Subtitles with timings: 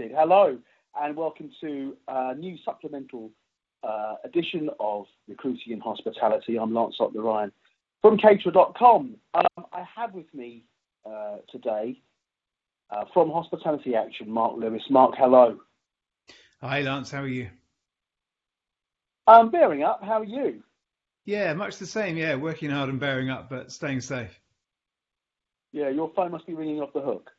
[0.00, 0.56] Hello,
[1.00, 3.32] and welcome to a new supplemental
[3.82, 6.56] uh, edition of Recruiting in Hospitality.
[6.56, 7.52] I'm Lance Lancelot Ryan
[8.00, 9.16] from Caterer.com.
[9.34, 10.66] Um, I have with me
[11.04, 12.00] uh, today
[12.90, 14.82] uh, from Hospitality Action, Mark Lewis.
[14.88, 15.58] Mark, hello.
[16.60, 17.10] Hi, Lance.
[17.10, 17.48] How are you?
[19.26, 20.00] I'm bearing up.
[20.00, 20.62] How are you?
[21.24, 22.16] Yeah, much the same.
[22.16, 24.38] Yeah, working hard and bearing up, but staying safe.
[25.72, 27.32] Yeah, your phone must be ringing off the hook.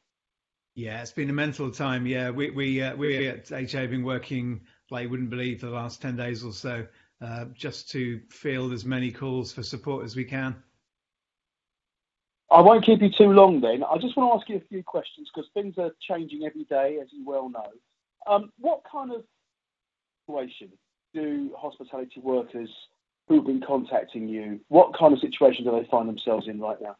[0.79, 2.07] Yeah, it's been a mental time.
[2.07, 5.65] Yeah, we we uh, we at HA have been working like you wouldn't believe for
[5.65, 6.87] the last ten days or so,
[7.21, 10.55] uh, just to field as many calls for support as we can.
[12.49, 13.83] I won't keep you too long then.
[13.83, 16.97] I just want to ask you a few questions because things are changing every day,
[17.01, 17.71] as you well know.
[18.25, 19.25] Um, what kind of
[20.25, 20.69] situation
[21.13, 22.69] do hospitality workers
[23.27, 26.95] who've been contacting you, what kind of situation do they find themselves in right now?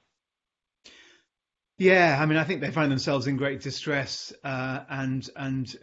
[1.79, 5.73] Yeah, I mean, I think they find themselves in great distress, uh, and and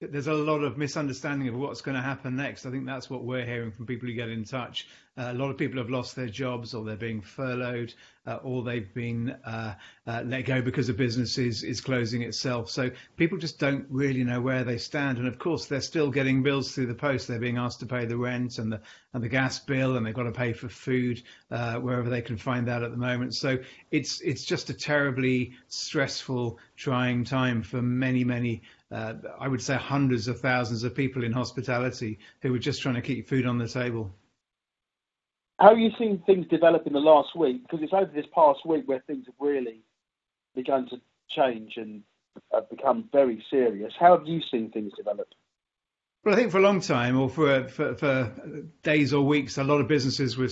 [0.00, 2.66] there's a lot of misunderstanding of what's going to happen next.
[2.66, 4.88] I think that's what we're hearing from people who get in touch.
[5.16, 7.94] Uh, a lot of people have lost their jobs, or they're being furloughed,
[8.26, 9.74] uh, or they've been uh,
[10.08, 12.68] uh let go because the business is, is closing itself.
[12.68, 15.18] So people just don't really know where they stand.
[15.18, 17.28] And of course, they're still getting bills through the post.
[17.28, 18.80] They're being asked to pay the rent and the
[19.12, 22.36] and the gas bill, and they've got to pay for food uh, wherever they can
[22.36, 23.36] find that at the moment.
[23.36, 23.58] So
[23.92, 29.74] it's it's just a terribly stressful, trying time for many many uh, I would say
[29.76, 33.58] hundreds of thousands of people in hospitality who were just trying to keep food on
[33.58, 34.14] the table.
[35.58, 37.62] How are you seeing things develop in the last week?
[37.62, 39.80] Because it's over this past week where things have really
[40.54, 42.02] begun to change and
[42.52, 43.92] have become very serious.
[43.98, 45.28] How have you seen things develop?
[46.24, 48.32] Well, I think for a long time, or for, for, for
[48.82, 50.48] days or weeks, a lot of businesses were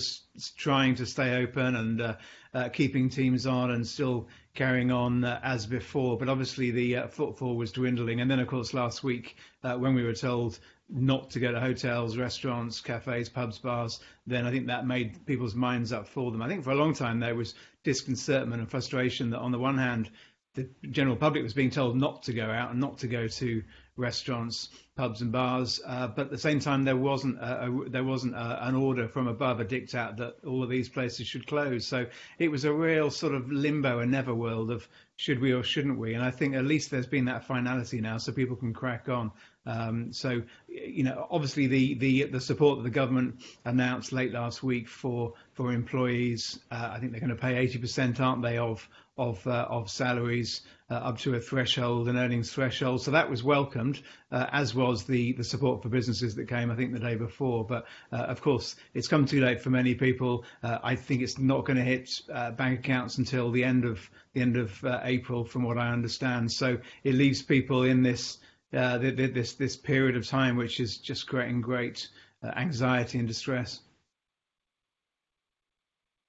[0.55, 2.15] trying to stay open and uh,
[2.53, 6.17] uh, keeping teams on and still carrying on uh, as before.
[6.17, 8.21] But obviously, the uh, footfall was dwindling.
[8.21, 10.59] And then, of course, last week, uh, when we were told
[10.89, 15.55] not to go to hotels, restaurants, cafes, pubs, bars, then I think that made people's
[15.55, 16.41] minds up for them.
[16.41, 19.77] I think for a long time there was disconcertment and frustration that, on the one
[19.77, 20.09] hand,
[20.55, 23.63] the general public was being told not to go out and not to go to
[23.95, 25.81] restaurants, pubs, and bars.
[25.85, 29.07] Uh, but at the same time, there wasn't a, a, there wasn't a, an order
[29.07, 31.85] from above, a diktat that all of these places should close.
[31.85, 32.05] So
[32.37, 35.99] it was a real sort of limbo, a never world of should we or shouldn't
[35.99, 36.13] we?
[36.13, 39.31] And I think at least there's been that finality now, so people can crack on.
[39.65, 44.61] Um, so, you know, obviously the, the the support that the government announced late last
[44.61, 48.87] week for for employees, uh, I think they're going to pay 80%, aren't they, of
[49.17, 53.01] of uh, of salaries uh, up to a threshold, an earnings threshold.
[53.01, 54.01] So that was welcomed,
[54.31, 57.63] uh, as was the the support for businesses that came, I think, the day before.
[57.65, 60.45] But uh, of course, it's come too late for many people.
[60.63, 64.09] Uh, I think it's not going to hit uh, bank accounts until the end of
[64.33, 66.51] the end of April, from what I understand.
[66.51, 68.39] So it leaves people in this
[68.71, 72.09] this this period of time, which is just creating great
[72.55, 73.79] anxiety and distress.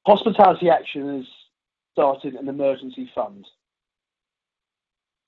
[0.06, 1.26] Hospitality Action has
[1.94, 3.46] started an emergency fund.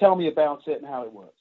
[0.01, 1.33] Tell me about it and how it works.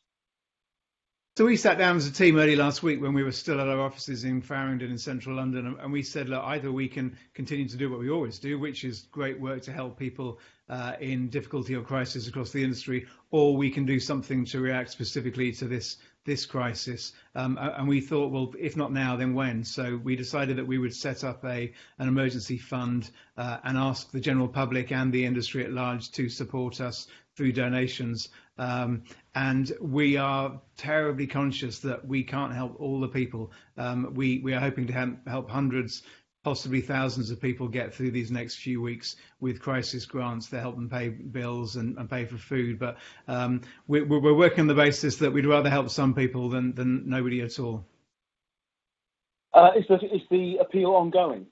[1.38, 3.68] So we sat down as a team early last week when we were still at
[3.68, 7.68] our offices in Farringdon in central London, and we said, look, either we can continue
[7.68, 11.28] to do what we always do, which is great work to help people uh, in
[11.28, 15.66] difficulty or crisis across the industry, or we can do something to react specifically to
[15.66, 17.14] this this crisis.
[17.36, 19.64] Um, and we thought, well, if not now, then when?
[19.64, 24.12] So we decided that we would set up a an emergency fund uh, and ask
[24.12, 28.30] the general public and the industry at large to support us through donations.
[28.58, 29.04] Um,
[29.34, 33.52] and we are terribly conscious that we can't help all the people.
[33.78, 36.04] Um, we we are hoping to help hundreds
[36.46, 40.76] possibly thousands of people get through these next few weeks with crisis grants to help
[40.76, 42.78] them pay bills and, and pay for food.
[42.78, 42.98] But
[43.28, 47.10] um, we, are working on the basis that we'd rather help some people than, than
[47.10, 47.84] nobody at all.
[49.56, 51.48] Uh, is, the, is the appeal ongoing?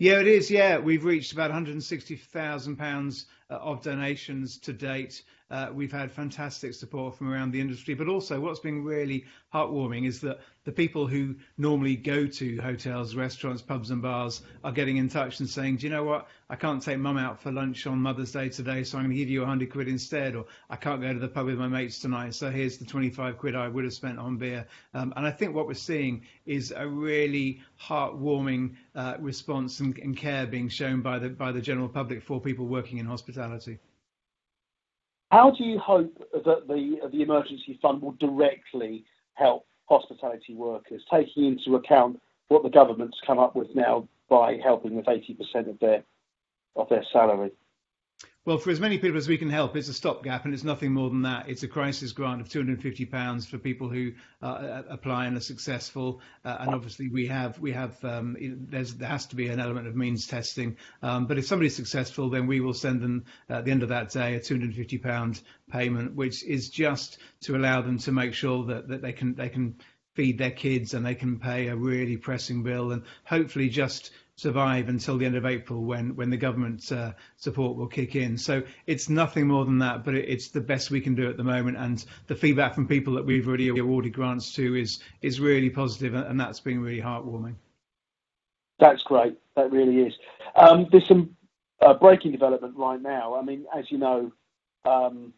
[0.00, 0.48] Yeah, it is.
[0.48, 5.24] Yeah, we've reached about 160,000 pounds uh, of donations to date.
[5.50, 10.06] Uh, we've had fantastic support from around the industry, but also what's been really heartwarming
[10.06, 14.98] is that the people who normally go to hotels, restaurants, pubs, and bars are getting
[14.98, 16.28] in touch and saying, "Do you know what?
[16.50, 19.16] I can't take mum out for lunch on Mother's Day today, so I'm going to
[19.16, 21.98] give you hundred quid instead." Or I can't go to the pub with my mates
[21.98, 24.66] tonight, so here's the 25 quid I would have spent on beer.
[24.92, 30.16] Um, and I think what we're seeing is a really heartwarming uh, response and, and
[30.16, 33.78] care being shown by the by the general public for people working in hospitality.
[35.30, 39.04] How do you hope that the the emergency fund will directly
[39.34, 44.94] help hospitality workers, taking into account what the government's come up with now by helping
[44.94, 46.02] with 80% of their
[46.76, 47.52] of their salary?
[48.48, 50.94] Well, for as many people as we can help, it's a stopgap, and it's nothing
[50.94, 51.50] more than that.
[51.50, 56.22] It's a crisis grant of £250 for people who uh, apply and are successful.
[56.46, 58.38] Uh, and obviously, we have we have um,
[58.70, 60.78] there has to be an element of means testing.
[61.02, 64.12] Um, but if somebody's successful, then we will send them at the end of that
[64.12, 69.02] day a £250 payment, which is just to allow them to make sure that, that
[69.02, 69.76] they can they can
[70.14, 74.88] feed their kids and they can pay a really pressing bill and hopefully just survive
[74.88, 78.38] until the end of April when when the government uh, support will kick in.
[78.38, 81.36] So it's nothing more than that, but it, it's the best we can do at
[81.36, 81.76] the moment.
[81.76, 86.14] And the feedback from people that we've already awarded grants to is is really positive,
[86.14, 87.56] and that's been really heartwarming.
[88.78, 89.36] That's great.
[89.56, 90.14] That really is.
[90.54, 91.36] Um, there's some
[91.80, 93.34] uh, breaking development right now.
[93.34, 94.30] I mean, as you know,
[94.84, 95.32] um,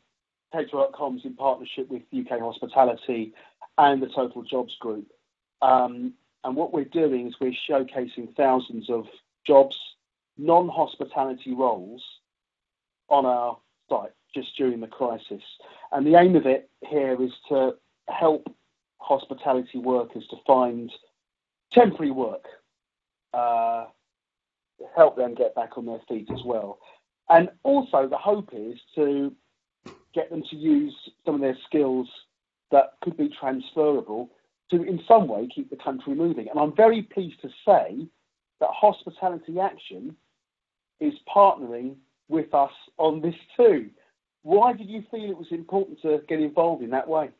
[0.53, 3.32] Caterer.com's in partnership with UK Hospitality
[3.79, 5.06] and the Total Jobs Group.
[5.62, 6.14] Um,
[6.44, 9.06] and what we're doing is we're showcasing thousands of
[9.46, 9.76] jobs,
[10.38, 12.02] non hospitality roles
[13.08, 13.58] on our
[13.88, 15.42] site just during the crisis.
[15.92, 17.75] And the aim of it here is to
[18.08, 18.54] help
[18.98, 20.90] hospitality workers to find
[21.72, 22.44] temporary work,
[23.34, 23.86] uh,
[24.96, 26.78] help them get back on their feet as well.
[27.28, 29.32] And also, the hope is to
[30.14, 30.94] get them to use
[31.25, 32.08] some of their skills
[32.70, 34.31] that could be transferable
[34.70, 36.49] to, in some way, keep the country moving.
[36.49, 38.06] And I'm very pleased to say
[38.61, 40.17] that Hospitality Action
[41.00, 41.96] is partnering
[42.28, 43.90] with us on this too.
[44.43, 47.31] Why did you feel it was important to get involved in that way?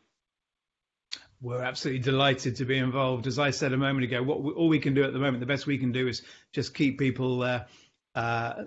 [1.43, 3.27] We're absolutely delighted to be involved.
[3.27, 5.41] As I said a moment ago, what we, all we can do at the moment,
[5.41, 6.23] the best we can do is
[6.53, 7.61] just keep people uh,
[8.15, 8.65] uh,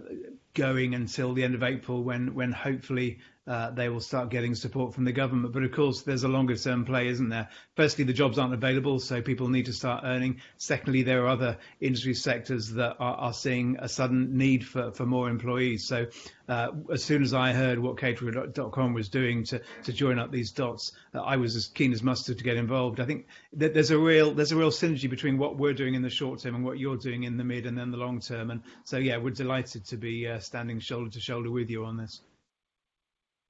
[0.53, 4.94] going until the end of April, when when hopefully uh, they will start getting support
[4.94, 5.53] from the government.
[5.53, 7.50] But of course, there's a longer term play, isn't there?
[7.75, 10.39] Firstly, the jobs aren't available, so people need to start earning.
[10.57, 15.05] Secondly, there are other industry sectors that are, are seeing a sudden need for, for
[15.05, 15.85] more employees.
[15.85, 16.07] So
[16.47, 20.51] uh, as soon as I heard what Caterer.com was doing to, to join up these
[20.51, 23.01] dots, uh, I was as keen as mustard to get involved.
[23.01, 26.01] I think that there's a real there's a real synergy between what we're doing in
[26.01, 28.51] the short term and what you're doing in the mid and then the long term.
[28.51, 31.98] And so yeah, we're delighted to be uh, standing shoulder to shoulder with you on
[31.98, 32.22] this.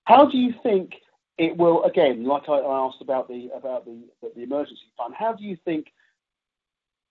[0.05, 0.93] How do you think
[1.37, 1.83] it will?
[1.83, 4.03] Again, like I, asked about the about the
[4.35, 5.13] the emergency fund.
[5.17, 5.87] How do you think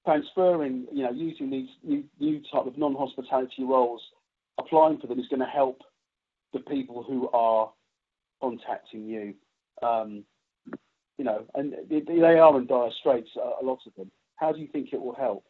[0.05, 4.02] transferring, you know, using these new, new type of non-hospitality roles,
[4.58, 5.81] applying for them is going to help
[6.52, 7.73] the people who are
[8.40, 9.35] contacting you.
[9.87, 10.25] Um,
[11.19, 14.11] you know, and they are in dire straits, a lot of them.
[14.37, 15.44] How do you think it will help?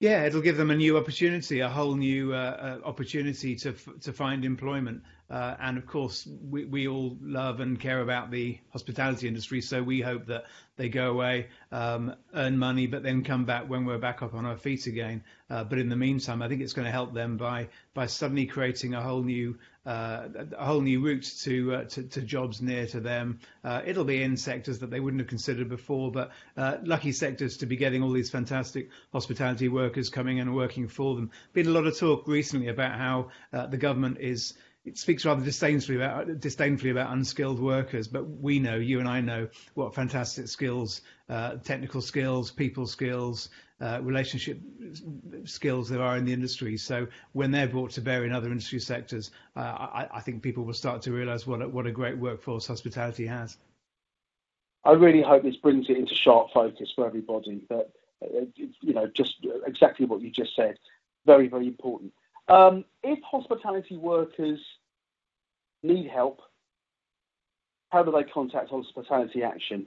[0.00, 3.72] Yeah, it'll give them a new opportunity, a whole new uh, uh, opportunity to
[4.02, 5.02] to find employment.
[5.28, 9.82] Uh, and of course, we, we all love and care about the hospitality industry, so
[9.82, 10.44] we hope that
[10.76, 14.46] they go away, um, earn money, but then come back when we're back up on
[14.46, 15.22] our feet again.
[15.50, 18.46] Uh, but in the meantime, I think it's going to help them by by suddenly
[18.46, 19.58] creating a whole new
[19.88, 23.40] uh, a whole new route to, uh, to, to jobs near to them.
[23.64, 27.56] Uh, it'll be in sectors that they wouldn't have considered before, but uh, lucky sectors
[27.56, 31.30] to be getting all these fantastic hospitality workers coming and working for them.
[31.54, 34.52] Been a lot of talk recently about how uh, the government is
[34.84, 39.20] it speaks rather disdainfully about, disdainfully about unskilled workers, but we know, you and I
[39.20, 44.60] know, what fantastic skills, uh, technical skills, people skills, uh, relationship
[45.44, 46.76] skills there are in the industry.
[46.76, 50.64] So when they're brought to bear in other industry sectors, uh, I, I, think people
[50.64, 53.56] will start to realise what a, what a great workforce hospitality has.
[54.84, 57.62] I really hope this brings it into sharp focus for everybody.
[57.68, 57.90] That
[58.22, 60.78] uh, you know, just exactly what you just said,
[61.26, 62.12] very very important.
[62.48, 64.60] Um, if hospitality workers
[65.82, 66.40] need help,
[67.90, 69.86] how do they contact Hospitality Action?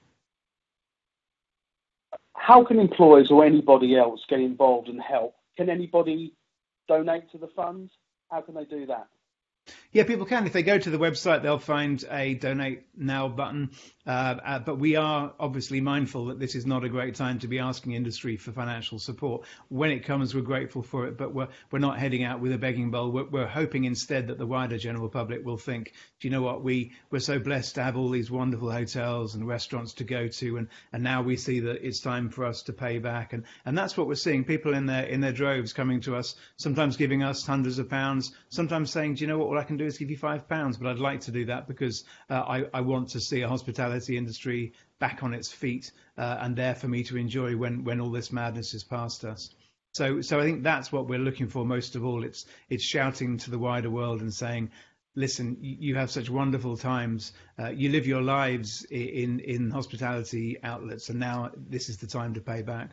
[2.35, 5.35] How can employers or anybody else get involved and help?
[5.55, 6.33] Can anybody
[6.87, 7.89] donate to the fund?
[8.29, 9.07] How can they do that?
[9.93, 10.47] Yeah, people can.
[10.47, 13.69] If they go to the website, they'll find a donate now button.
[14.07, 17.47] Uh, uh, but we are obviously mindful that this is not a great time to
[17.47, 19.45] be asking industry for financial support.
[19.69, 22.57] When it comes, we're grateful for it, but we're, we're not heading out with a
[22.57, 23.11] begging bowl.
[23.11, 26.63] We're, we're hoping instead that the wider general public will think, do you know what?
[26.63, 30.57] We, we're so blessed to have all these wonderful hotels and restaurants to go to.
[30.57, 33.31] And, and now we see that it's time for us to pay back.
[33.31, 34.43] And, and that's what we're seeing.
[34.43, 38.33] People in their, in their droves coming to us, sometimes giving us hundreds of pounds,
[38.49, 39.47] sometimes saying, do you know what?
[39.47, 41.67] All I can do is give you five pounds, but I'd like to do that
[41.67, 46.37] because uh, I, I want to see a hospitality industry back on its feet uh,
[46.39, 49.53] and there for me to enjoy when, when all this madness is past us.
[49.93, 52.23] So, so I think that's what we're looking for most of all.
[52.23, 54.71] It's, it's shouting to the wider world and saying,
[55.15, 57.33] listen, you have such wonderful times.
[57.59, 62.33] Uh, you live your lives in, in hospitality outlets, and now this is the time
[62.33, 62.89] to pay back.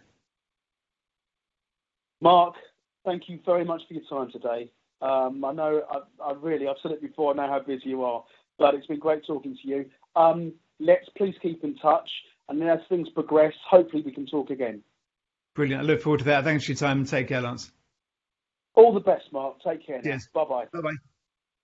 [2.20, 2.56] Mark,
[3.04, 4.70] thank you very much for your time today.
[5.02, 8.04] Um, I know, I, I, really, I've said it before, I know how busy you
[8.04, 8.22] are,
[8.58, 9.86] but it's been great talking to you.
[10.14, 12.08] Um, let's please keep in touch,
[12.48, 14.82] and then as things progress, hopefully we can talk again.
[15.54, 15.82] Brilliant.
[15.82, 16.44] I look forward to that.
[16.44, 17.72] Thanks for your time and take care, Lance.
[18.74, 19.56] All the best, Mark.
[19.66, 20.00] Take care.
[20.04, 20.28] Yes.
[20.32, 20.66] Bye bye.
[20.72, 20.94] Bye bye.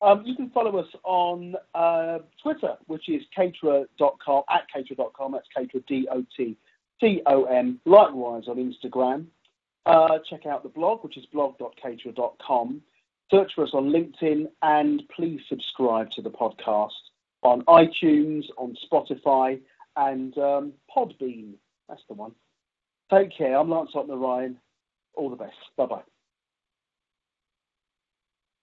[0.03, 5.33] Um, you can follow us on uh, Twitter, which is caterer.com, at caterer.com.
[5.33, 7.81] That's caterer, D-O-T-C-O-M.
[7.87, 9.27] Likewise on Instagram.
[9.87, 12.83] Uh, check out the blog, which is blog.caterer.com.
[13.31, 16.91] Search for us on LinkedIn and please subscribe to the podcast
[17.43, 19.61] on iTunes, on Spotify,
[19.97, 21.55] and um, Podbean.
[21.89, 22.33] That's the one.
[23.11, 23.57] Take care.
[23.57, 24.59] I'm Lance Ottner Ryan.
[25.15, 25.57] All the best.
[25.77, 26.16] Bye bye.